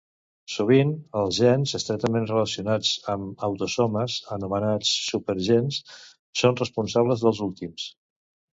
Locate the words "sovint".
0.51-0.93